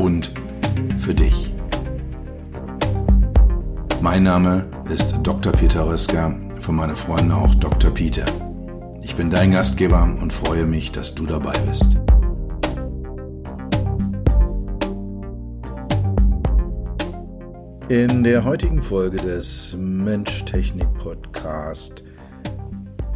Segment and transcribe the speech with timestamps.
[0.00, 0.32] und
[0.98, 1.52] für dich.
[4.00, 5.52] Mein Name ist Dr.
[5.52, 7.90] Peter Röska, von meinen Freunden auch Dr.
[7.90, 8.24] Peter.
[9.02, 12.00] Ich bin dein Gastgeber und freue mich, dass du dabei bist.
[17.90, 22.04] In der heutigen Folge des Mensch-Technik-Podcast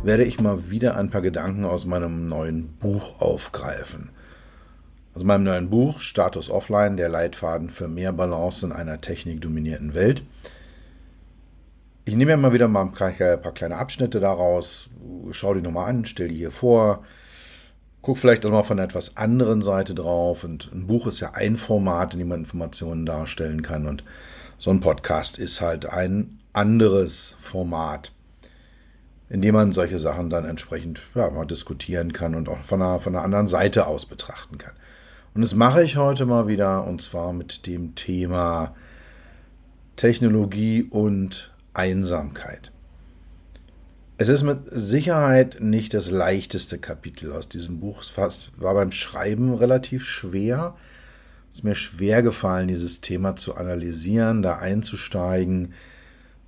[0.02, 4.10] werde ich mal wieder ein paar Gedanken aus meinem neuen Buch aufgreifen.
[5.14, 10.24] Aus meinem neuen Buch Status Offline, der Leitfaden für mehr Balance in einer technikdominierten Welt.
[12.04, 14.90] Ich nehme ja mal wieder mal ein paar, kleine Abschnitte daraus,
[15.30, 17.04] schau die nochmal an, stell die hier vor,
[18.02, 20.42] guck vielleicht auch mal von einer etwas anderen Seite drauf.
[20.42, 23.86] Und ein Buch ist ja ein Format, in dem man Informationen darstellen kann.
[23.86, 24.02] Und
[24.58, 28.10] so ein Podcast ist halt ein anderes Format
[29.30, 33.16] indem man solche Sachen dann entsprechend ja, mal diskutieren kann und auch von einer, von
[33.16, 34.74] einer anderen Seite aus betrachten kann.
[35.34, 38.72] Und das mache ich heute mal wieder und zwar mit dem Thema
[39.96, 42.70] Technologie und Einsamkeit.
[44.16, 48.00] Es ist mit Sicherheit nicht das leichteste Kapitel aus diesem Buch.
[48.00, 50.76] Es war beim Schreiben relativ schwer.
[51.50, 55.74] Es ist mir schwer gefallen, dieses Thema zu analysieren, da einzusteigen,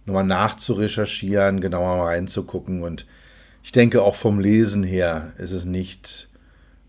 [0.04, 2.84] nochmal nachzurecherchieren, genauer reinzugucken.
[2.84, 3.04] Und
[3.64, 6.28] ich denke, auch vom Lesen her ist es nicht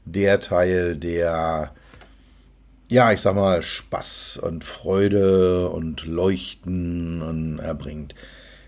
[0.06, 1.72] der Teil, der,
[2.90, 8.16] ja, ich sag mal, Spaß und Freude und Leuchten erbringt.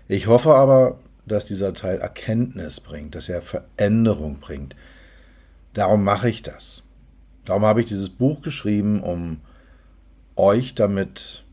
[0.08, 4.76] Ich hoffe aber, dass dieser Teil Erkenntnis bringt, dass er Veränderung bringt.
[5.72, 6.84] Darum mache ich das.
[7.44, 9.40] Darum habe ich dieses Buch geschrieben, um
[10.36, 11.44] euch damit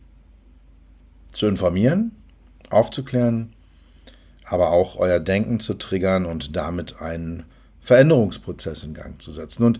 [1.31, 2.11] zu informieren,
[2.69, 3.53] aufzuklären,
[4.43, 7.43] aber auch euer Denken zu triggern und damit einen
[7.81, 9.63] Veränderungsprozess in Gang zu setzen.
[9.63, 9.79] Und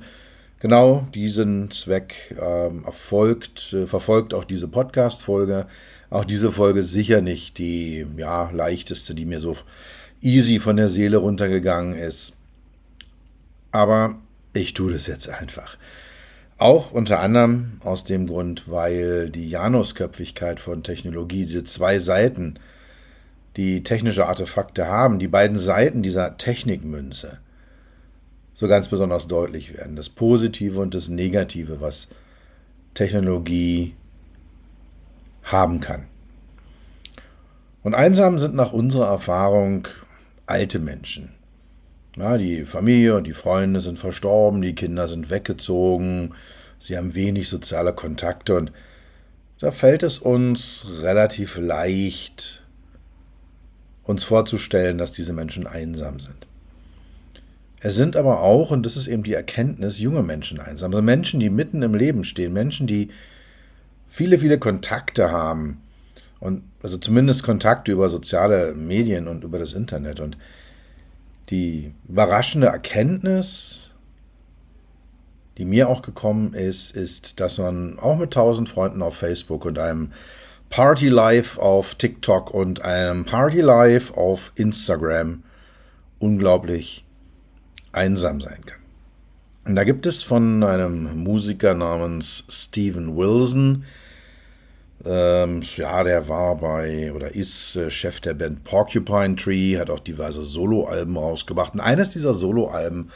[0.59, 5.68] genau diesen Zweck ähm, erfolgt, äh, verfolgt auch diese Podcast-Folge.
[6.09, 9.57] Auch diese Folge sicher nicht die ja, leichteste, die mir so
[10.22, 12.38] easy von der Seele runtergegangen ist.
[13.72, 14.16] Aber
[14.53, 15.78] ich tue das jetzt einfach.
[16.57, 22.57] Auch unter anderem aus dem Grund, weil die Janusköpfigkeit von Technologie, diese zwei Seiten,
[23.57, 27.40] die technische Artefakte haben, die beiden Seiten dieser Technikmünze
[28.57, 29.95] so ganz besonders deutlich werden.
[29.95, 32.07] Das Positive und das Negative, was
[32.95, 33.94] Technologie
[35.44, 36.06] haben kann.
[37.84, 39.88] Und einsam sind nach unserer Erfahrung
[40.47, 41.35] alte Menschen.
[42.16, 46.34] Ja, die Familie und die Freunde sind verstorben, die Kinder sind weggezogen,
[46.79, 48.72] sie haben wenig soziale Kontakte und
[49.59, 52.63] da fällt es uns relativ leicht,
[54.03, 56.47] uns vorzustellen, dass diese Menschen einsam sind.
[57.79, 60.91] Es sind aber auch, und das ist eben die Erkenntnis, junge Menschen einsam.
[60.91, 63.09] Also Menschen, die mitten im Leben stehen, Menschen, die
[64.07, 65.81] viele, viele Kontakte haben.
[66.39, 70.19] Und also zumindest Kontakte über soziale Medien und über das Internet.
[70.19, 70.37] Und
[71.49, 73.93] die überraschende Erkenntnis,
[75.57, 79.77] die mir auch gekommen ist, ist, dass man auch mit tausend Freunden auf Facebook und
[79.77, 80.11] einem
[80.69, 85.43] Party Life auf TikTok und einem Party Life auf Instagram
[86.19, 87.06] unglaublich
[87.93, 89.75] einsam sein kann.
[89.75, 93.83] Da gibt es von einem Musiker namens Steven Wilson,
[95.05, 99.99] ähm, ja, der war bei oder ist äh, Chef der Band Porcupine Tree, hat auch
[99.99, 101.75] diverse Soloalben rausgebracht.
[101.75, 103.09] Und eines dieser Soloalben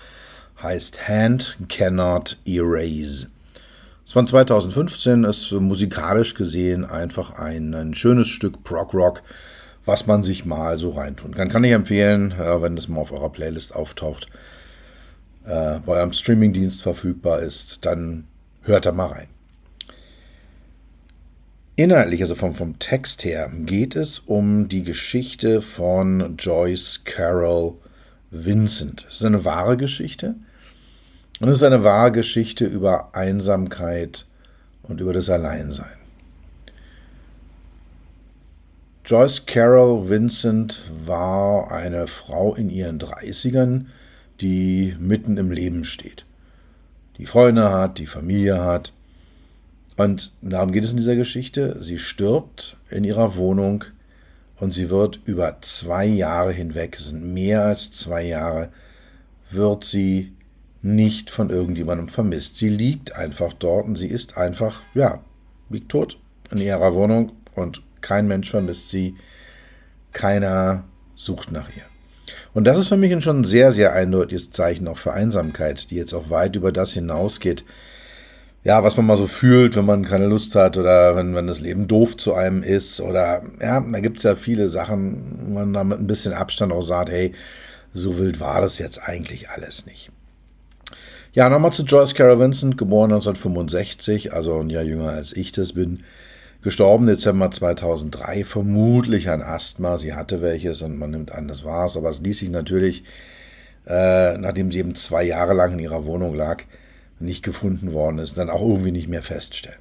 [0.61, 3.31] heißt Hand Cannot Erase.
[4.05, 9.23] Es war 2015, ist musikalisch gesehen einfach ein, ein schönes Stück Prog-Rock,
[9.83, 11.49] was man sich mal so reintun kann.
[11.49, 14.27] Kann ich empfehlen, äh, wenn das mal auf eurer Playlist auftaucht,
[15.45, 18.25] äh, bei eurem Streamingdienst verfügbar ist, dann
[18.63, 19.27] hört da mal rein.
[21.75, 27.73] Inhaltlich, also vom, vom Text her, geht es um die Geschichte von Joyce Carol
[28.29, 29.05] Vincent.
[29.09, 30.35] Es ist eine wahre Geschichte.
[31.39, 34.25] Und es ist eine wahre Geschichte über Einsamkeit
[34.83, 35.97] und über das Alleinsein.
[39.03, 43.85] Joyce Carol Vincent war eine Frau in ihren 30ern,
[44.41, 46.25] die mitten im Leben steht.
[47.17, 48.93] Die Freunde hat, die Familie hat.
[49.97, 51.81] Und darum geht es in dieser Geschichte.
[51.81, 53.83] Sie stirbt in ihrer Wohnung
[54.59, 58.69] und sie wird über zwei Jahre hinweg, es sind mehr als zwei Jahre,
[59.49, 60.33] wird sie
[60.81, 62.57] nicht von irgendjemandem vermisst.
[62.57, 65.23] Sie liegt einfach dort und sie ist einfach, ja,
[65.69, 66.17] liegt tot
[66.51, 69.15] in ihrer Wohnung und kein Mensch vermisst sie.
[70.11, 70.83] Keiner
[71.15, 71.90] sucht nach ihr.
[72.53, 75.95] Und das ist für mich ein schon sehr, sehr eindeutiges Zeichen auch für Einsamkeit, die
[75.95, 77.63] jetzt auch weit über das hinausgeht,
[78.63, 81.61] ja, was man mal so fühlt, wenn man keine Lust hat oder wenn, wenn das
[81.61, 85.83] Leben doof zu einem ist oder ja, da gibt's ja viele Sachen, wo man da
[85.83, 87.33] mit ein bisschen Abstand auch sagt, hey,
[87.93, 90.11] so wild war das jetzt eigentlich alles nicht.
[91.33, 95.73] Ja, nochmal zu Joyce Carol Vincent, geboren 1965, also ein Jahr jünger als ich das
[95.73, 96.03] bin.
[96.63, 99.97] Gestorben Dezember 2003, vermutlich an Asthma.
[99.97, 101.97] Sie hatte welches und man nimmt an, das war's.
[101.97, 103.03] Aber es ließ sich natürlich,
[103.87, 106.63] äh, nachdem sie eben zwei Jahre lang in ihrer Wohnung lag,
[107.19, 109.79] nicht gefunden worden ist, dann auch irgendwie nicht mehr feststellen.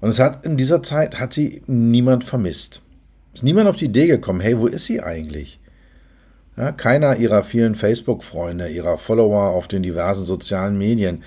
[0.00, 2.80] Und es hat in dieser Zeit hat sie niemand vermisst.
[3.34, 5.60] Ist niemand auf die Idee gekommen, hey, wo ist sie eigentlich?
[6.56, 11.22] Ja, keiner ihrer vielen Facebook-Freunde, ihrer Follower auf den diversen sozialen Medien,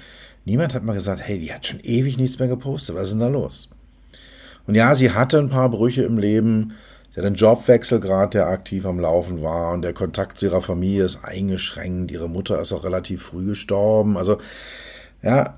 [0.46, 3.20] niemand hat mal gesagt, hey, die hat schon ewig nichts mehr gepostet, was ist denn
[3.20, 3.70] da los?
[4.70, 6.76] Und ja, sie hatte ein paar Brüche im Leben,
[7.10, 9.74] sie hat einen Jobwechsel gerade, der aktiv am Laufen war.
[9.74, 14.16] Und der Kontakt zu ihrer Familie ist eingeschränkt, ihre Mutter ist auch relativ früh gestorben,
[14.16, 14.38] also
[15.24, 15.58] ja,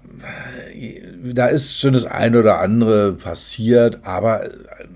[1.25, 4.49] da ist schon das eine oder andere passiert, aber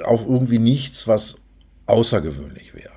[0.06, 1.36] auch irgendwie nichts, was
[1.86, 2.94] außergewöhnlich wäre.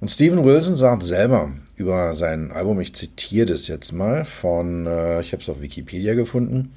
[0.00, 5.22] Und Steven Wilson sagt selber über sein Album, ich zitiere das jetzt mal von, äh,
[5.22, 6.74] ich habe es auf Wikipedia gefunden,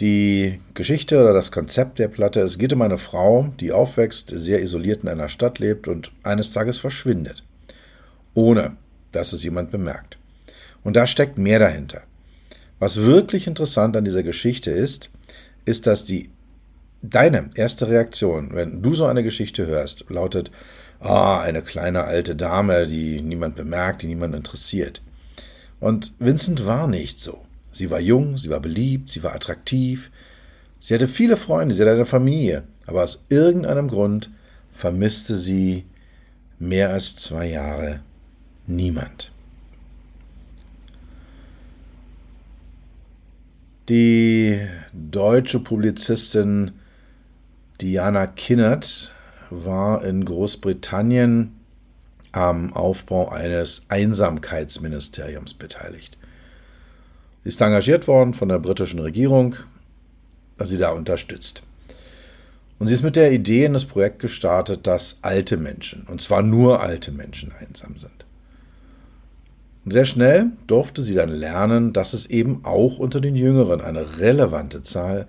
[0.00, 4.62] die Geschichte oder das Konzept der Platte, es geht um eine Frau, die aufwächst, sehr
[4.62, 7.44] isoliert in einer Stadt lebt und eines Tages verschwindet,
[8.34, 8.76] ohne
[9.12, 10.18] dass es jemand bemerkt.
[10.82, 12.02] Und da steckt mehr dahinter.
[12.78, 15.10] Was wirklich interessant an dieser Geschichte ist,
[15.64, 16.30] ist, dass die
[17.02, 20.50] deine erste Reaktion, wenn du so eine Geschichte hörst, lautet,
[21.00, 25.02] ah, eine kleine alte Dame, die niemand bemerkt, die niemand interessiert.
[25.80, 27.42] Und Vincent war nicht so.
[27.72, 30.10] Sie war jung, sie war beliebt, sie war attraktiv,
[30.78, 34.30] sie hatte viele Freunde, sie hatte eine Familie, aber aus irgendeinem Grund
[34.72, 35.84] vermisste sie
[36.58, 38.00] mehr als zwei Jahre
[38.66, 39.32] niemand.
[43.88, 44.60] Die
[44.92, 46.70] deutsche Publizistin
[47.80, 49.12] Diana Kinnert
[49.50, 51.52] war in Großbritannien
[52.30, 56.16] am Aufbau eines Einsamkeitsministeriums beteiligt.
[57.42, 59.56] Sie ist engagiert worden von der britischen Regierung,
[60.56, 61.62] dass sie da unterstützt.
[62.78, 66.42] Und sie ist mit der Idee in das Projekt gestartet, dass alte Menschen, und zwar
[66.42, 68.24] nur alte Menschen, einsam sind.
[69.84, 74.18] Und sehr schnell durfte sie dann lernen, dass es eben auch unter den Jüngeren eine
[74.18, 75.26] relevante Zahl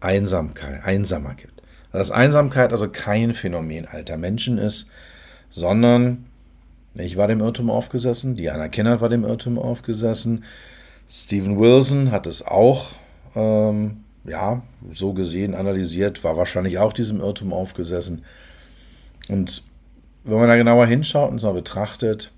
[0.00, 1.54] Einsamkeit, Einsamer gibt
[1.94, 4.88] dass Einsamkeit also kein Phänomen alter Menschen ist,
[5.48, 6.26] sondern
[6.94, 10.42] ich war dem Irrtum aufgesessen, Diana Kennert war dem Irrtum aufgesessen,
[11.08, 12.92] Stephen Wilson hat es auch,
[13.34, 18.24] ähm, ja, so gesehen, analysiert, war wahrscheinlich auch diesem Irrtum aufgesessen.
[19.28, 19.62] Und
[20.24, 22.32] wenn man da genauer hinschaut und es mal betrachtet,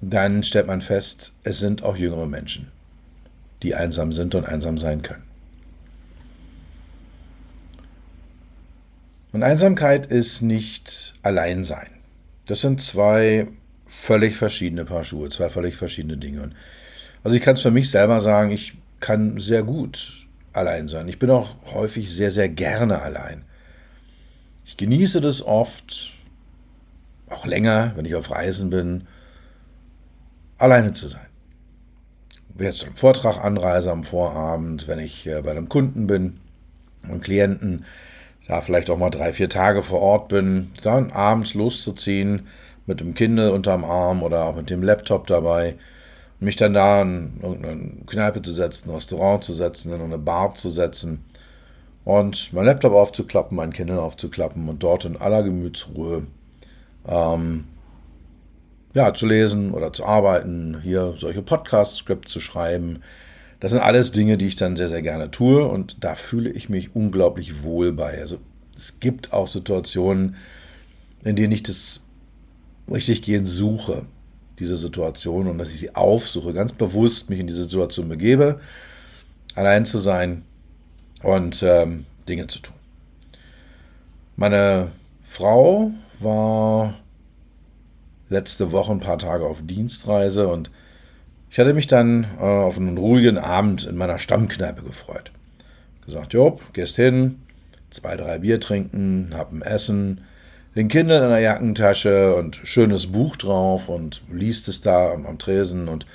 [0.00, 2.70] dann stellt man fest, es sind auch jüngere Menschen,
[3.62, 5.22] die einsam sind und einsam sein können.
[9.32, 11.88] Und Einsamkeit ist nicht Alleinsein.
[12.44, 13.48] Das sind zwei
[13.92, 16.50] völlig verschiedene Paar Schuhe, zwei völlig verschiedene Dinge.
[17.22, 21.08] Also ich kann es für mich selber sagen, ich kann sehr gut allein sein.
[21.08, 23.44] Ich bin auch häufig sehr, sehr gerne allein.
[24.64, 26.14] Ich genieße das oft,
[27.28, 29.06] auch länger, wenn ich auf Reisen bin,
[30.56, 31.26] alleine zu sein.
[32.54, 36.40] Wenn ich jetzt zum Vortrag anreise am Vorabend, wenn ich äh, bei einem Kunden bin
[37.08, 37.84] und Klienten,
[38.48, 42.46] da vielleicht auch mal drei, vier Tage vor Ort bin, dann abends loszuziehen
[42.86, 45.76] mit dem Kindle unterm Arm oder auch mit dem Laptop dabei,
[46.40, 50.54] mich dann da in irgendeine Kneipe zu setzen, ein Restaurant zu setzen, in eine Bar
[50.54, 51.24] zu setzen
[52.04, 56.26] und mein Laptop aufzuklappen, mein Kindle aufzuklappen und dort in aller Gemütsruhe
[57.06, 57.64] ähm,
[58.94, 63.02] ja, zu lesen oder zu arbeiten, hier solche Podcast-Scripts zu schreiben,
[63.62, 66.68] das sind alles Dinge, die ich dann sehr, sehr gerne tue und da fühle ich
[66.68, 68.18] mich unglaublich wohl bei.
[68.20, 68.38] Also
[68.76, 70.34] es gibt auch Situationen,
[71.22, 72.00] in denen ich das
[72.90, 74.04] richtig gehend suche,
[74.58, 78.60] diese Situation und dass ich sie aufsuche, ganz bewusst mich in diese Situation begebe,
[79.54, 80.44] allein zu sein
[81.22, 82.76] und ähm, Dinge zu tun.
[84.36, 84.88] Meine
[85.22, 86.94] Frau war
[88.28, 90.70] letzte Woche ein paar Tage auf Dienstreise und
[91.52, 95.32] Ich hatte mich dann äh, auf einen ruhigen Abend in meiner Stammkneipe gefreut.
[96.02, 97.42] Gesagt, jo, gehst hin,
[97.90, 100.22] zwei, drei Bier trinken, hab ein Essen,
[100.74, 105.38] den Kindern in der Jackentasche und schönes Buch drauf und liest es da am, am
[105.38, 106.06] Tresen und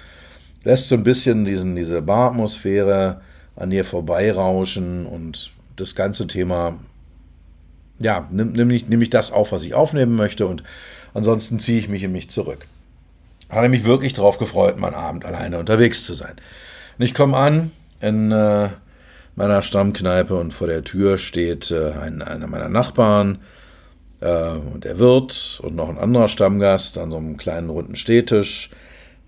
[0.64, 3.22] lässt so ein bisschen diesen, diese Baratmosphäre
[3.56, 6.80] an dir vorbeirauschen und das ganze Thema,
[8.00, 10.64] ja, nimm, nimm, ich, nimm ich das auf, was ich aufnehmen möchte und
[11.14, 12.68] ansonsten ziehe ich mich in mich zurück.
[13.50, 16.36] Habe mich wirklich darauf gefreut, mal Abend alleine unterwegs zu sein.
[16.98, 17.72] Und ich komme an
[18.02, 18.70] in äh,
[19.36, 23.40] meiner Stammkneipe und vor der Tür steht äh, ein, einer meiner Nachbarn
[24.20, 28.72] und der Wirt und noch ein anderer Stammgast an so einem kleinen runden Stehtisch.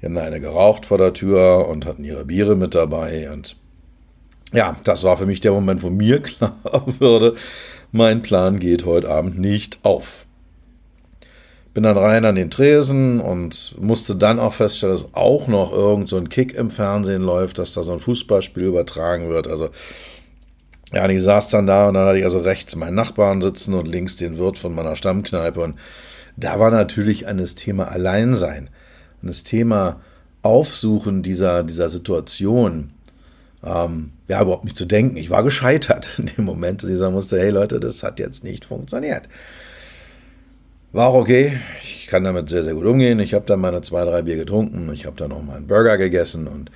[0.02, 3.56] Die haben da eine geraucht vor der Tür und hatten ihre Biere mit dabei und
[4.54, 6.56] ja, das war für mich der Moment, wo mir klar
[7.00, 7.36] würde,
[7.92, 10.26] mein Plan geht heute Abend nicht auf.
[11.74, 16.10] Bin dann rein an den Tresen und musste dann auch feststellen, dass auch noch irgend
[16.10, 19.48] so ein Kick im Fernsehen läuft, dass da so ein Fußballspiel übertragen wird.
[19.48, 19.70] Also,
[20.94, 23.74] ja, und ich saß dann da und dann hatte ich also rechts meinen Nachbarn sitzen
[23.76, 25.62] und links den Wirt von meiner Stammkneipe.
[25.62, 25.76] Und
[26.36, 28.70] da war natürlich an das Thema Alleinsein,
[29.22, 30.02] an das Thema
[30.42, 32.92] Aufsuchen dieser, dieser Situation,
[33.64, 35.18] ähm, ja, überhaupt nicht zu denken.
[35.18, 38.44] Ich war gescheitert in dem Moment, dass ich sagen musste, hey Leute, das hat jetzt
[38.44, 39.24] nicht funktioniert.
[40.92, 41.60] War auch okay.
[41.84, 43.20] Ich kann damit sehr, sehr gut umgehen.
[43.20, 44.92] Ich habe dann meine zwei, drei Bier getrunken.
[44.92, 46.72] Ich habe dann noch mal einen Burger gegessen und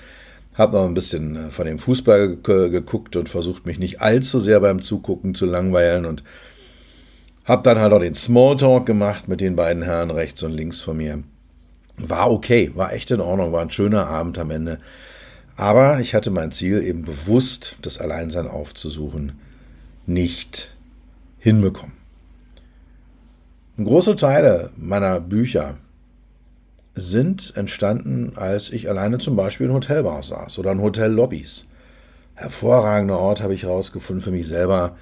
[0.56, 4.60] habe noch ein bisschen äh, von dem Fußball geguckt und versucht, mich nicht allzu sehr
[4.60, 6.24] beim Zugucken zu langweilen und
[7.46, 10.98] habe dann halt auch den Smalltalk gemacht mit den beiden Herren rechts und links von
[10.98, 11.24] mir.
[11.98, 14.78] War okay, war echt in Ordnung, war ein schöner Abend am Ende.
[15.56, 19.34] Aber ich hatte mein Ziel eben bewusst, das Alleinsein aufzusuchen,
[20.06, 20.74] nicht
[21.38, 21.96] hinbekommen.
[23.78, 25.78] Große Teile meiner Bücher
[26.96, 31.68] sind entstanden, als ich alleine zum Beispiel in Hotelbars saß oder in Hotellobbys.
[32.36, 34.96] Hervorragender Ort habe ich herausgefunden für mich selber,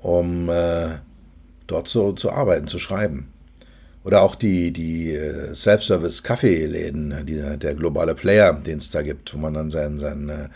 [0.00, 0.88] um äh,
[1.66, 3.28] dort zu, zu arbeiten, zu schreiben.
[4.04, 7.24] Oder auch die, die äh, Self-Service-Kaffeeläden,
[7.58, 10.48] der globale Player, den es da gibt, wo man dann seinen, seinen äh,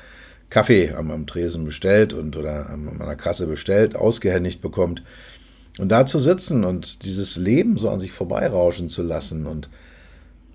[0.51, 5.03] Kaffee am, am Tresen bestellt und oder an einer Kasse bestellt, ausgehändigt bekommt.
[5.79, 9.71] Und da zu sitzen und dieses Leben so an sich vorbeirauschen zu lassen und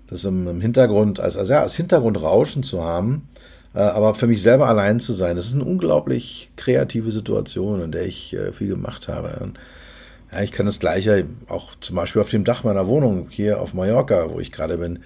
[0.08, 3.28] das im, im Hintergrund, als, also ja, als Hintergrund rauschen zu haben,
[3.74, 7.92] äh, aber für mich selber allein zu sein, das ist eine unglaublich kreative Situation, in
[7.92, 9.40] der ich äh, viel gemacht habe.
[9.42, 9.58] Und,
[10.32, 13.74] ja, ich kann das Gleiche auch zum Beispiel auf dem Dach meiner Wohnung hier auf
[13.74, 15.00] Mallorca, wo ich gerade bin,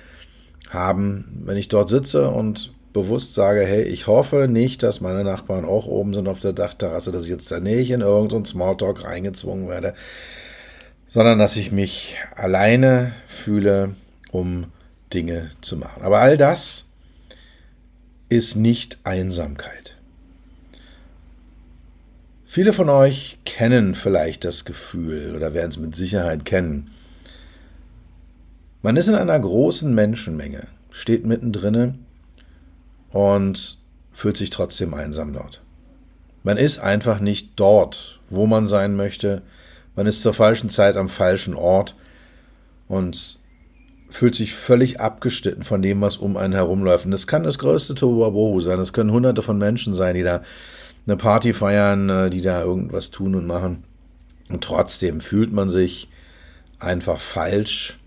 [0.71, 5.65] haben, wenn ich dort sitze und bewusst sage, hey, ich hoffe nicht, dass meine Nachbarn
[5.65, 9.69] auch oben sind auf der Dachterrasse, dass ich jetzt da nicht in irgendeinen Smalltalk reingezwungen
[9.69, 9.95] werde,
[11.07, 13.95] sondern dass ich mich alleine fühle,
[14.31, 14.67] um
[15.13, 16.03] Dinge zu machen.
[16.03, 16.85] Aber all das
[18.29, 19.95] ist nicht Einsamkeit.
[22.45, 26.91] Viele von euch kennen vielleicht das Gefühl oder werden es mit Sicherheit kennen.
[28.83, 32.07] Man ist in einer großen Menschenmenge, steht mittendrin
[33.11, 33.79] und
[34.13, 35.61] fühlt sich trotzdem einsam dort.
[36.43, 39.43] Man ist einfach nicht dort, wo man sein möchte.
[39.95, 41.95] Man ist zur falschen Zeit am falschen Ort
[42.89, 43.38] und
[44.11, 47.05] fühlt sich völlig abgeschnitten von dem, was um einen herumläuft.
[47.05, 48.79] Und das kann das größte Tohuwabohu sein.
[48.79, 50.43] Das können hunderte von Menschen sein, die da
[51.07, 53.85] eine Party feiern, äh, die da irgendwas tun und machen.
[54.49, 56.09] Und trotzdem fühlt man sich
[56.79, 57.99] einfach falsch.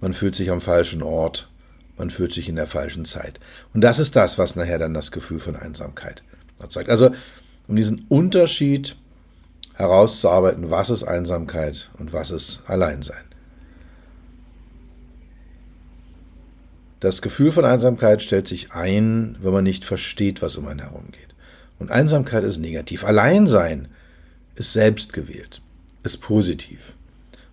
[0.00, 1.48] Man fühlt sich am falschen Ort.
[1.96, 3.40] Man fühlt sich in der falschen Zeit.
[3.72, 6.22] Und das ist das, was nachher dann das Gefühl von Einsamkeit
[6.60, 6.90] erzeugt.
[6.90, 7.10] Also,
[7.68, 8.96] um diesen Unterschied
[9.74, 13.24] herauszuarbeiten, was ist Einsamkeit und was ist Alleinsein.
[17.00, 21.10] Das Gefühl von Einsamkeit stellt sich ein, wenn man nicht versteht, was um einen herum
[21.12, 21.34] geht.
[21.78, 23.04] Und Einsamkeit ist negativ.
[23.04, 23.88] Alleinsein
[24.54, 25.60] ist selbstgewählt,
[26.02, 26.94] ist positiv.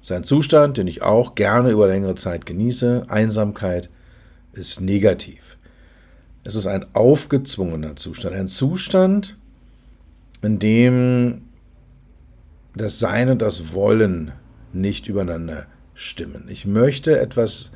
[0.02, 3.06] Es ist ein Zustand, den ich auch gerne über längere Zeit genieße.
[3.10, 3.90] Einsamkeit
[4.54, 5.58] ist negativ.
[6.46, 9.38] Es ist ein aufgezwungener Zustand, ein Zustand,
[10.42, 11.46] in dem
[12.76, 14.32] das Sein und das Wollen
[14.74, 16.48] nicht übereinander stimmen.
[16.50, 17.72] Ich möchte etwas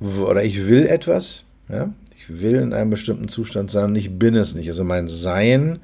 [0.00, 4.34] oder ich will etwas, ja, ich will in einem bestimmten Zustand sein und ich bin
[4.34, 4.68] es nicht.
[4.68, 5.80] Also mein Sein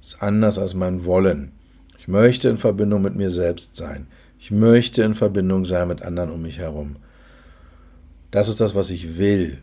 [0.00, 1.52] ist anders als mein Wollen.
[1.98, 4.06] Ich möchte in Verbindung mit mir selbst sein.
[4.38, 6.96] Ich möchte in Verbindung sein mit anderen um mich herum.
[8.30, 9.58] Das ist das, was ich will.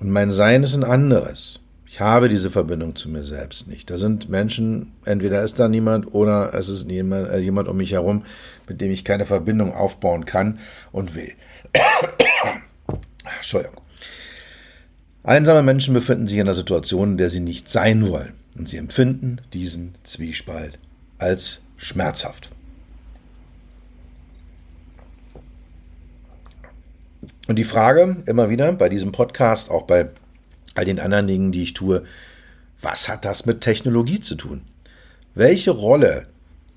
[0.00, 1.60] Und mein Sein ist ein anderes.
[1.86, 3.90] Ich habe diese Verbindung zu mir selbst nicht.
[3.90, 7.92] Da sind Menschen, entweder ist da niemand oder es ist jemand, äh, jemand um mich
[7.92, 8.24] herum,
[8.68, 10.60] mit dem ich keine Verbindung aufbauen kann
[10.92, 11.32] und will.
[13.24, 13.80] Entschuldigung.
[15.22, 18.34] Einsame Menschen befinden sich in einer Situation, in der sie nicht sein wollen.
[18.56, 20.78] Und sie empfinden diesen Zwiespalt
[21.18, 22.50] als schmerzhaft.
[27.46, 30.10] Und die Frage immer wieder bei diesem Podcast, auch bei
[30.74, 32.04] all den anderen Dingen, die ich tue,
[32.80, 34.62] was hat das mit Technologie zu tun?
[35.34, 36.26] Welche Rolle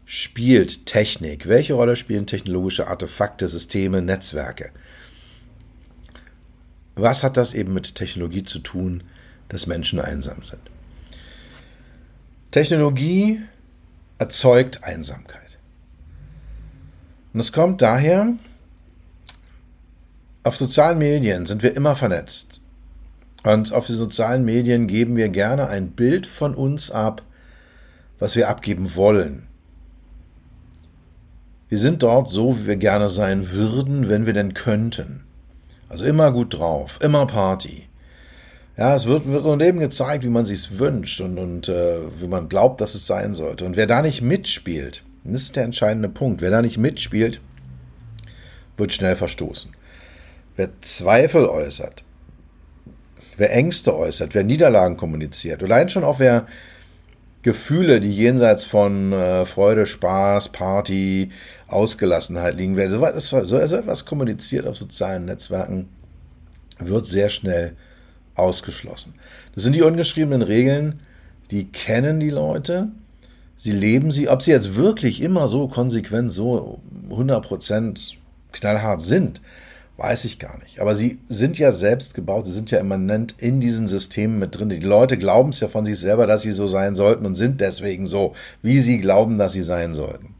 [0.05, 1.47] spielt Technik?
[1.47, 4.71] Welche Rolle spielen technologische Artefakte, Systeme, Netzwerke?
[6.95, 9.03] Was hat das eben mit Technologie zu tun,
[9.49, 10.61] dass Menschen einsam sind?
[12.51, 13.41] Technologie
[14.19, 15.57] erzeugt Einsamkeit.
[17.33, 18.33] Und es kommt daher,
[20.43, 22.61] auf sozialen Medien sind wir immer vernetzt.
[23.43, 27.23] Und auf den sozialen Medien geben wir gerne ein Bild von uns ab,
[28.19, 29.47] was wir abgeben wollen.
[31.69, 35.23] Wir sind dort so, wie wir gerne sein würden, wenn wir denn könnten.
[35.93, 37.87] Also immer gut drauf, immer Party.
[38.75, 42.25] Ja, es wird, wird so Leben gezeigt, wie man sich wünscht und, und äh, wie
[42.25, 43.63] man glaubt, dass es sein sollte.
[43.63, 47.41] Und wer da nicht mitspielt, das ist der entscheidende Punkt, wer da nicht mitspielt,
[48.75, 49.69] wird schnell verstoßen.
[50.55, 52.03] Wer Zweifel äußert,
[53.37, 56.47] wer Ängste äußert, wer Niederlagen kommuniziert, allein schon auch wer
[57.43, 61.29] Gefühle, die jenseits von äh, Freude, Spaß, Party,
[61.67, 65.89] Ausgelassenheit liegen, wer so, so, so etwas kommuniziert auf sozialen Netzwerken,
[66.79, 67.75] wird sehr schnell
[68.35, 69.13] ausgeschlossen.
[69.53, 71.01] Das sind die ungeschriebenen Regeln,
[71.51, 72.87] die kennen die Leute,
[73.57, 78.13] sie leben sie, ob sie jetzt wirklich immer so konsequent, so 100%
[78.53, 79.41] knallhart sind,
[79.97, 80.79] Weiß ich gar nicht.
[80.79, 84.69] Aber sie sind ja selbst gebaut, sie sind ja immanent in diesen Systemen mit drin.
[84.69, 87.61] Die Leute glauben es ja von sich selber, dass sie so sein sollten und sind
[87.61, 88.33] deswegen so,
[88.63, 90.33] wie sie glauben, dass sie sein sollten.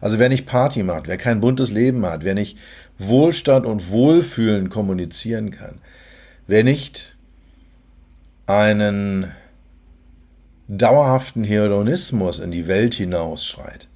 [0.00, 2.56] Also wer nicht Party macht, wer kein buntes Leben hat, wer nicht
[2.98, 5.80] Wohlstand und Wohlfühlen kommunizieren kann,
[6.46, 7.16] wer nicht
[8.46, 9.32] einen
[10.68, 13.88] dauerhaften Hedonismus in die Welt hinausschreit,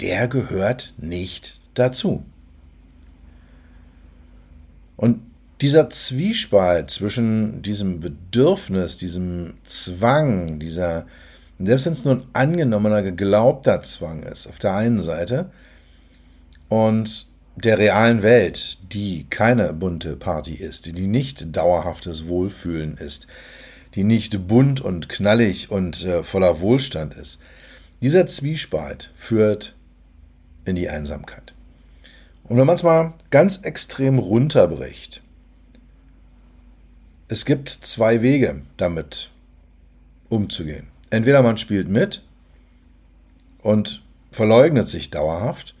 [0.00, 2.24] der gehört nicht dazu.
[4.96, 5.20] Und
[5.60, 11.06] dieser Zwiespalt zwischen diesem Bedürfnis, diesem Zwang, dieser,
[11.58, 15.50] selbst wenn es nur ein angenommener, geglaubter Zwang ist, auf der einen Seite,
[16.68, 23.26] und der realen Welt, die keine bunte Party ist, die nicht dauerhaftes Wohlfühlen ist,
[23.94, 27.40] die nicht bunt und knallig und äh, voller Wohlstand ist.
[28.02, 29.74] Dieser Zwiespalt führt
[30.66, 31.55] in die Einsamkeit.
[32.48, 35.22] Und wenn man es mal ganz extrem runterbricht,
[37.28, 39.30] es gibt zwei Wege, damit
[40.28, 40.86] umzugehen.
[41.10, 42.22] Entweder man spielt mit
[43.62, 45.74] und verleugnet sich dauerhaft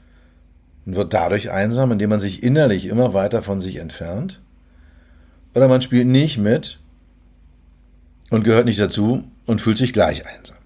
[0.86, 4.40] und wird dadurch einsam, indem man sich innerlich immer weiter von sich entfernt.
[5.54, 6.80] Oder man spielt nicht mit
[8.30, 10.56] und gehört nicht dazu und fühlt sich gleich einsam.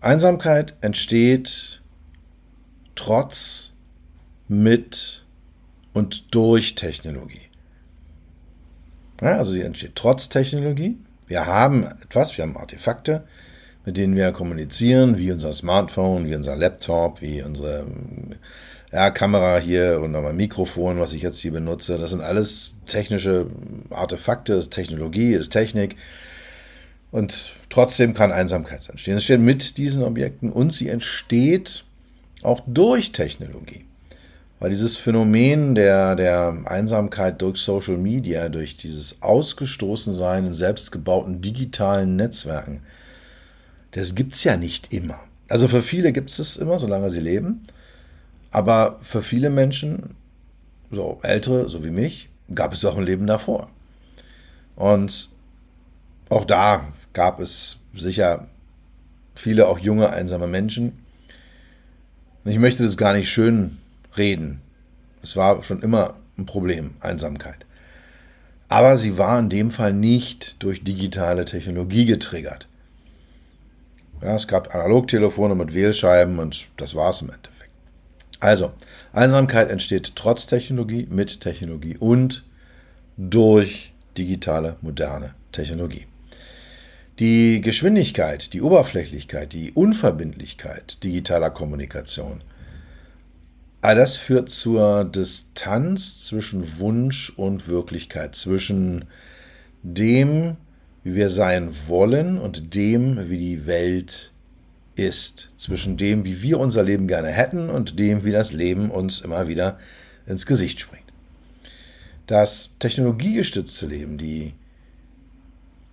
[0.00, 1.82] Einsamkeit entsteht
[2.96, 3.72] trotz,
[4.48, 5.24] mit
[5.92, 7.40] und durch Technologie.
[9.20, 10.98] Ja, also sie entsteht trotz Technologie.
[11.26, 13.24] Wir haben etwas, wir haben Artefakte,
[13.84, 17.86] mit denen wir kommunizieren, wie unser Smartphone, wie unser Laptop, wie unsere
[18.92, 21.98] ja, Kamera hier und mein Mikrofon, was ich jetzt hier benutze.
[21.98, 23.46] Das sind alles technische
[23.90, 25.96] Artefakte, ist Technologie, ist Technik.
[27.10, 29.16] Und trotzdem kann Einsamkeit entstehen.
[29.16, 31.85] Es steht mit diesen Objekten und sie entsteht
[32.42, 33.84] auch durch Technologie.
[34.58, 42.16] Weil dieses Phänomen der, der Einsamkeit durch Social Media, durch dieses Ausgestoßensein in selbstgebauten digitalen
[42.16, 42.80] Netzwerken,
[43.92, 45.20] das gibt es ja nicht immer.
[45.48, 47.62] Also für viele gibt es immer, solange sie leben.
[48.50, 50.14] Aber für viele Menschen,
[50.90, 53.68] so ältere, so wie mich, gab es auch ein Leben davor.
[54.76, 55.30] Und
[56.28, 58.46] auch da gab es sicher
[59.34, 61.05] viele auch junge, einsame Menschen,
[62.46, 63.78] ich möchte das gar nicht schön
[64.16, 64.60] reden.
[65.22, 67.66] Es war schon immer ein Problem, Einsamkeit.
[68.68, 72.68] Aber sie war in dem Fall nicht durch digitale Technologie getriggert.
[74.22, 77.70] Ja, es gab Analogtelefone mit Wählscheiben und das war es im Endeffekt.
[78.40, 78.72] Also,
[79.12, 82.44] Einsamkeit entsteht trotz Technologie, mit Technologie und
[83.16, 86.06] durch digitale, moderne Technologie.
[87.18, 92.42] Die Geschwindigkeit, die Oberflächlichkeit, die Unverbindlichkeit digitaler Kommunikation,
[93.80, 99.06] all das führt zur Distanz zwischen Wunsch und Wirklichkeit, zwischen
[99.82, 100.56] dem,
[101.04, 104.32] wie wir sein wollen und dem, wie die Welt
[104.94, 109.22] ist, zwischen dem, wie wir unser Leben gerne hätten und dem, wie das Leben uns
[109.22, 109.78] immer wieder
[110.26, 111.04] ins Gesicht springt.
[112.26, 114.52] das technologiegestützte Leben, die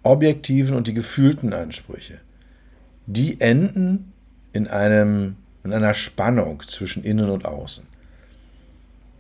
[0.04, 2.20] objektiven und die gefühlten Ansprüche,
[3.06, 4.14] die enden
[4.52, 7.86] in, einem, in einer Spannung zwischen innen und außen.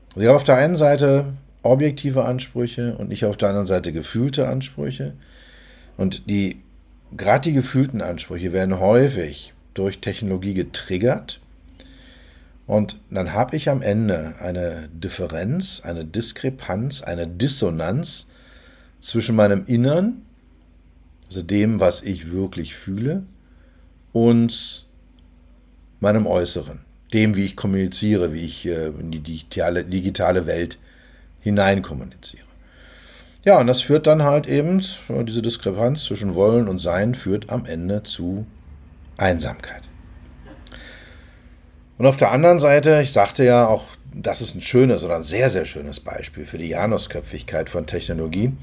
[0.09, 3.91] Also ich habe auf der einen Seite objektive Ansprüche und ich auf der anderen Seite
[3.91, 5.13] gefühlte Ansprüche.
[5.97, 6.61] Und die
[7.17, 11.39] gerade die gefühlten Ansprüche werden häufig durch Technologie getriggert.
[12.67, 18.27] Und dann habe ich am Ende eine Differenz, eine Diskrepanz, eine Dissonanz
[18.99, 20.21] zwischen meinem Innern,
[21.33, 23.23] also dem, was ich wirklich fühle,
[24.11, 24.87] und
[25.99, 30.77] meinem Äußeren, dem, wie ich kommuniziere, wie ich äh, in die digitale, digitale Welt
[31.39, 32.43] hineinkommuniziere.
[33.43, 37.65] Ja, und das führt dann halt eben, diese Diskrepanz zwischen Wollen und Sein führt am
[37.65, 38.45] Ende zu
[39.17, 39.81] Einsamkeit.
[41.97, 45.23] Und auf der anderen Seite, ich sagte ja auch, das ist ein schönes oder ein
[45.23, 48.53] sehr, sehr schönes Beispiel für die Janusköpfigkeit von Technologie.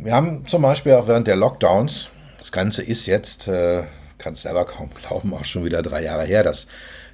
[0.00, 3.82] Wir haben zum Beispiel auch während der Lockdowns, das Ganze ist jetzt, äh,
[4.16, 6.68] kannst selber kaum glauben, auch schon wieder drei Jahre her, dass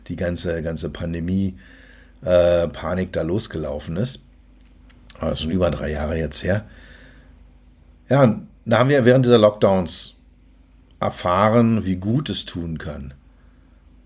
[0.08, 1.58] die ganze, ganze Pandemie,
[2.22, 4.20] äh, Panik da losgelaufen ist.
[5.18, 6.64] Aber das ist schon über drei Jahre jetzt her.
[8.08, 10.14] Ja, da haben wir während dieser Lockdowns
[11.00, 13.14] erfahren, wie gut es tun kann,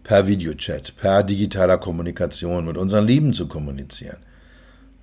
[0.04, 4.18] per Videochat, per digitaler Kommunikation mit unseren Lieben zu kommunizieren.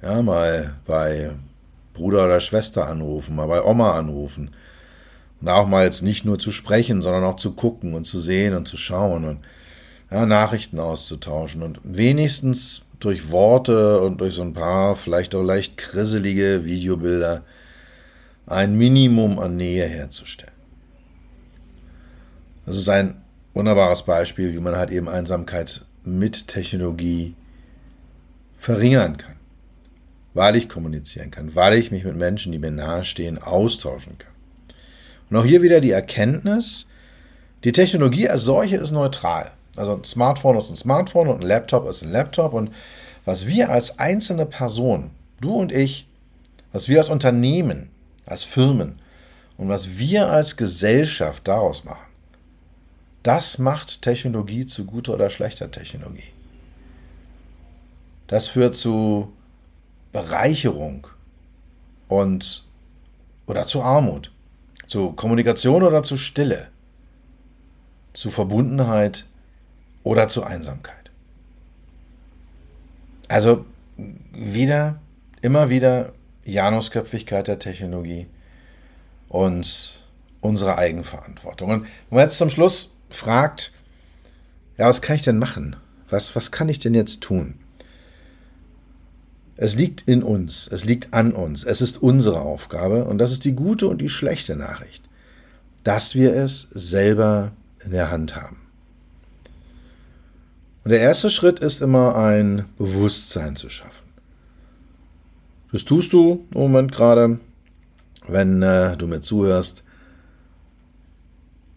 [0.01, 1.31] Ja, mal bei
[1.95, 4.51] Bruder oder Schwester anrufen, mal bei Oma anrufen.
[5.41, 8.55] Und auch mal jetzt nicht nur zu sprechen, sondern auch zu gucken und zu sehen
[8.55, 9.39] und zu schauen und
[10.12, 15.77] ja, Nachrichten auszutauschen und wenigstens durch Worte und durch so ein paar vielleicht auch leicht
[15.77, 17.43] krisselige Videobilder
[18.47, 20.53] ein Minimum an Nähe herzustellen.
[22.65, 23.21] Das ist ein
[23.53, 27.36] wunderbares Beispiel, wie man halt eben Einsamkeit mit Technologie
[28.58, 29.35] verringern kann.
[30.36, 34.34] Weil ich kommunizieren kann, weil ich mich mit Menschen, die mir nahestehen, austauschen kann.
[35.30, 36.88] Und auch hier wieder die Erkenntnis,
[37.63, 39.52] die Technologie als solche ist neutral.
[39.76, 42.54] Also ein Smartphone ist ein Smartphone und ein Laptop ist ein Laptop.
[42.54, 42.69] Und
[43.26, 46.08] was wir als einzelne Person, du und ich,
[46.71, 47.89] was wir als Unternehmen,
[48.26, 49.00] als Firmen
[49.58, 52.06] und was wir als Gesellschaft daraus machen,
[53.24, 56.34] das macht Technologie zu guter oder schlechter Technologie.
[58.28, 59.34] Das führt zu
[60.15, 61.08] Bereicherung
[62.08, 62.63] und
[63.47, 64.32] oder zu Armut,
[64.88, 66.69] zu Kommunikation oder zu Stille,
[68.13, 69.25] zu Verbundenheit
[70.04, 71.12] oder zur Einsamkeit.
[73.28, 73.65] Also
[74.32, 75.01] wieder,
[75.41, 76.13] immer wieder
[76.45, 78.28] Janusköpfigkeit der Technologie
[79.28, 80.01] und
[80.39, 81.71] unsere Eigenverantwortung.
[81.71, 83.73] Und wenn man jetzt zum Schluss fragt,
[84.78, 85.75] ja, was kann ich denn machen?
[86.10, 87.60] Was, was kann ich denn jetzt tun?
[89.57, 93.45] Es liegt in uns, es liegt an uns, es ist unsere Aufgabe und das ist
[93.45, 95.07] die gute und die schlechte Nachricht,
[95.83, 97.51] dass wir es selber
[97.83, 98.57] in der Hand haben.
[100.83, 104.05] Und der erste Schritt ist immer ein Bewusstsein zu schaffen.
[105.71, 107.39] Das tust du im Moment gerade,
[108.27, 109.83] wenn äh, du mir zuhörst,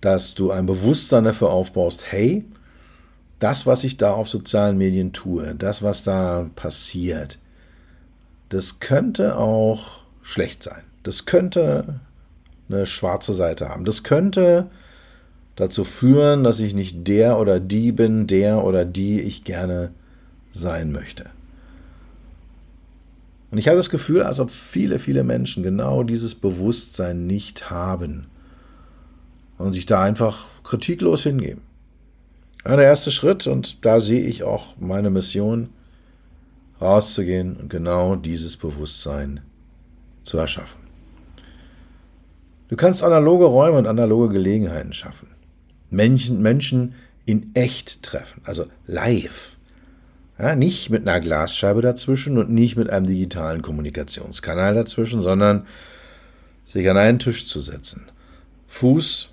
[0.01, 2.45] dass du ein Bewusstsein dafür aufbaust, hey,
[3.39, 7.39] das, was ich da auf sozialen Medien tue, das, was da passiert,
[8.49, 10.83] das könnte auch schlecht sein.
[11.03, 12.01] Das könnte
[12.69, 13.85] eine schwarze Seite haben.
[13.85, 14.71] Das könnte
[15.57, 19.91] dazu führen, dass ich nicht der oder die bin, der oder die ich gerne
[20.53, 21.27] sein möchte.
[23.51, 28.27] Und ich habe das Gefühl, als ob viele, viele Menschen genau dieses Bewusstsein nicht haben
[29.57, 31.63] und sich da einfach kritiklos hingeben.
[32.67, 35.71] Ja, der erste Schritt, und da sehe ich auch meine Mission,
[36.81, 39.41] rauszugehen und genau dieses Bewusstsein
[40.23, 40.81] zu erschaffen.
[42.69, 45.29] Du kannst analoge Räume und analoge Gelegenheiten schaffen.
[45.91, 49.57] Menschen, Menschen in echt treffen, also live.
[50.39, 55.67] Ja, nicht mit einer Glasscheibe dazwischen und nicht mit einem digitalen Kommunikationskanal dazwischen, sondern
[56.65, 58.07] sich an einen Tisch zu setzen.
[58.69, 59.31] Fuß,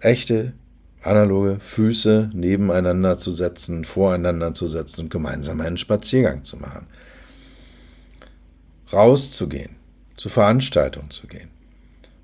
[0.00, 0.54] echte,
[1.02, 6.86] analoge Füße nebeneinander zu setzen, voreinander zu setzen und gemeinsam einen Spaziergang zu machen.
[8.92, 9.76] Rauszugehen,
[10.16, 11.48] zu Veranstaltungen zu gehen.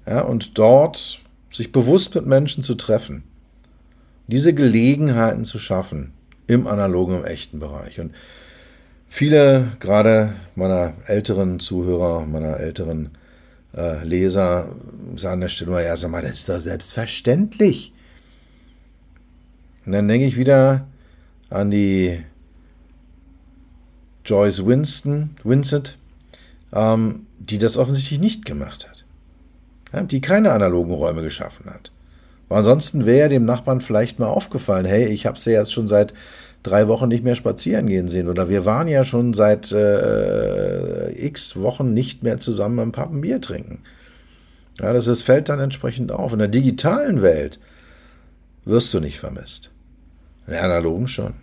[0.06, 3.24] Ja, und dort sich bewusst mit Menschen zu treffen
[4.28, 6.12] diese Gelegenheiten zu schaffen
[6.46, 7.98] im analogen, im echten Bereich.
[7.98, 8.14] Und
[9.08, 13.10] viele, gerade meiner älteren Zuhörer, meiner älteren
[13.74, 14.68] äh, Leser,
[15.16, 17.92] sagen an der Stelle mal, ja, sag mal, das ist doch selbstverständlich.
[19.86, 20.86] Und dann denke ich wieder
[21.50, 22.22] an die
[24.24, 25.98] Joyce Winston, Vincent,
[26.72, 29.04] ähm, die das offensichtlich nicht gemacht hat.
[29.92, 31.90] Ja, die keine analogen Räume geschaffen hat.
[32.48, 36.12] Weil ansonsten wäre dem Nachbarn vielleicht mal aufgefallen, hey, ich habe sie jetzt schon seit
[36.62, 38.28] drei Wochen nicht mehr spazieren gehen sehen.
[38.28, 43.40] Oder wir waren ja schon seit äh, x Wochen nicht mehr zusammen am Pappen Bier
[43.40, 43.80] trinken.
[44.80, 46.32] Ja, das ist, fällt dann entsprechend auf.
[46.32, 47.58] In der digitalen Welt
[48.68, 49.70] wirst du nicht vermisst.
[50.46, 51.34] In der analogen schon.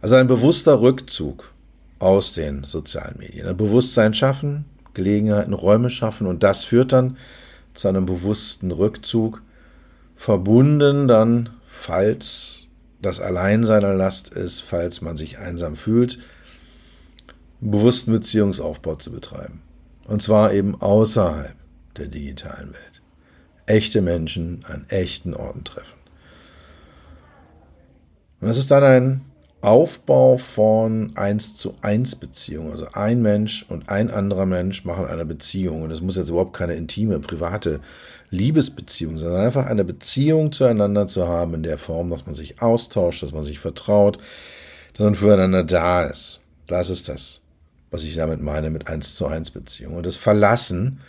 [0.00, 1.52] Also ein bewusster Rückzug
[1.98, 3.48] aus den sozialen Medien.
[3.48, 7.16] Ein Bewusstsein schaffen, Gelegenheiten, Räume schaffen und das führt dann
[7.74, 9.42] zu einem bewussten Rückzug,
[10.14, 12.66] verbunden dann, falls
[13.00, 16.18] das Alleinsein eine Last ist, falls man sich einsam fühlt,
[17.60, 19.62] bewussten Beziehungsaufbau zu betreiben.
[20.04, 21.54] Und zwar eben außerhalb
[21.96, 22.97] der digitalen Welt.
[23.68, 25.98] Echte Menschen an echten Orten treffen.
[28.40, 29.20] Und das ist dann ein
[29.60, 32.70] Aufbau von 1 zu 1 Beziehungen.
[32.70, 35.82] Also ein Mensch und ein anderer Mensch machen eine Beziehung.
[35.82, 37.80] Und es muss jetzt überhaupt keine intime, private
[38.30, 43.22] Liebesbeziehung, sondern einfach eine Beziehung zueinander zu haben in der Form, dass man sich austauscht,
[43.22, 44.18] dass man sich vertraut,
[44.94, 46.40] dass man füreinander da ist.
[46.66, 47.40] Das ist das,
[47.90, 49.96] was ich damit meine mit 1 zu 1 Beziehung.
[49.96, 51.00] Und das Verlassen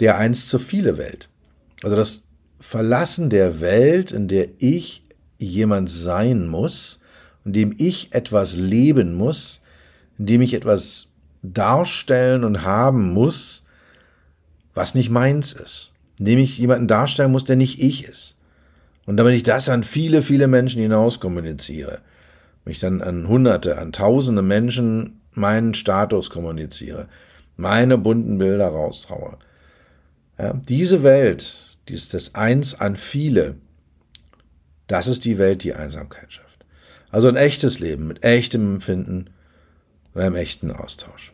[0.00, 1.29] der 1 zu viele Welt.
[1.82, 2.22] Also das
[2.58, 5.02] Verlassen der Welt, in der ich
[5.38, 7.00] jemand sein muss,
[7.44, 9.62] in dem ich etwas leben muss,
[10.18, 11.08] in dem ich etwas
[11.42, 13.64] darstellen und haben muss,
[14.74, 15.94] was nicht meins ist.
[16.18, 18.38] In dem ich jemanden darstellen muss, der nicht ich ist.
[19.06, 22.00] Und damit ich das an viele, viele Menschen hinaus kommuniziere,
[22.66, 27.08] mich dann an Hunderte, an Tausende Menschen meinen Status kommuniziere,
[27.56, 29.38] meine bunten Bilder raustraue.
[30.38, 33.56] Ja, diese Welt, dieses Eins an viele,
[34.86, 36.64] das ist die Welt, die Einsamkeit schafft.
[37.10, 39.30] Also ein echtes Leben mit echtem Empfinden
[40.14, 41.32] und einem echten Austausch.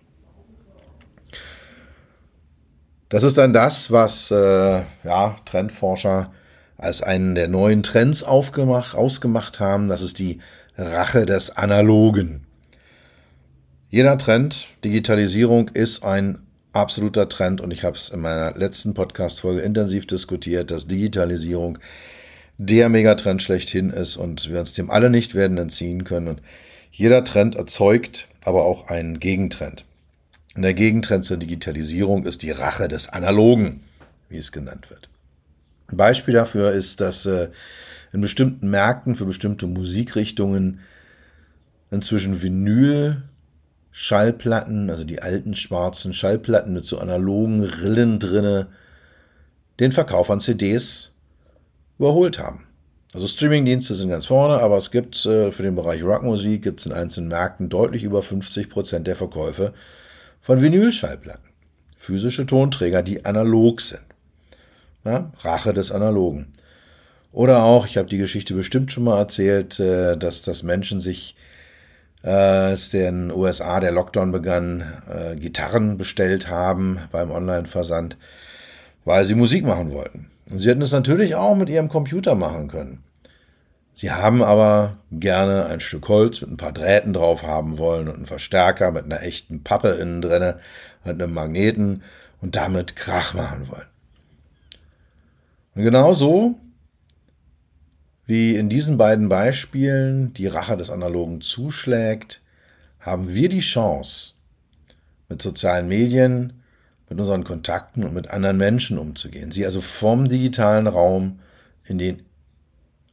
[3.08, 6.32] Das ist dann das, was äh, ja, Trendforscher
[6.76, 9.88] als einen der neuen Trends aufgemacht, ausgemacht haben.
[9.88, 10.40] Das ist die
[10.76, 12.46] Rache des Analogen.
[13.88, 16.45] Jeder Trend, Digitalisierung ist ein
[16.76, 21.78] absoluter Trend und ich habe es in meiner letzten Podcast-Folge intensiv diskutiert, dass Digitalisierung
[22.58, 26.28] der Megatrend schlechthin ist und wir uns dem alle nicht werden entziehen können.
[26.28, 26.42] Und
[26.90, 29.84] jeder Trend erzeugt aber auch einen Gegentrend.
[30.54, 33.80] Und der Gegentrend zur Digitalisierung ist die Rache des Analogen,
[34.28, 35.08] wie es genannt wird.
[35.88, 37.48] Ein Beispiel dafür ist, dass äh,
[38.12, 40.80] in bestimmten Märkten für bestimmte Musikrichtungen
[41.90, 43.22] inzwischen Vinyl
[43.98, 48.66] Schallplatten, also die alten schwarzen Schallplatten mit so analogen Rillen drinne,
[49.80, 51.14] den Verkauf an CDs
[51.98, 52.66] überholt haben.
[53.14, 56.84] Also Streamingdienste sind ganz vorne, aber es gibt äh, für den Bereich Rockmusik gibt es
[56.84, 59.72] in einzelnen Märkten deutlich über 50 Prozent der Verkäufe
[60.42, 61.48] von Vinylschallplatten.
[61.96, 64.04] Physische Tonträger, die analog sind.
[65.06, 66.52] Ja, Rache des Analogen.
[67.32, 71.34] Oder auch, ich habe die Geschichte bestimmt schon mal erzählt, äh, dass das Menschen sich,
[72.26, 78.18] äh, als in den USA der Lockdown begann, äh, Gitarren bestellt haben beim Online-Versand,
[79.04, 80.26] weil sie Musik machen wollten.
[80.50, 83.02] Und sie hätten es natürlich auch mit ihrem Computer machen können.
[83.94, 88.16] Sie haben aber gerne ein Stück Holz mit ein paar Drähten drauf haben wollen und
[88.16, 90.58] einen Verstärker mit einer echten Pappe innen drinne
[91.04, 92.02] und einem Magneten
[92.42, 93.86] und damit Krach machen wollen.
[95.76, 96.56] Und genau so
[98.26, 102.42] wie in diesen beiden Beispielen die Rache des Analogen zuschlägt,
[102.98, 104.34] haben wir die Chance,
[105.28, 106.52] mit sozialen Medien
[107.08, 109.52] mit unseren Kontakten und mit anderen Menschen umzugehen.
[109.52, 111.38] Sie also vom digitalen Raum
[111.84, 112.22] in den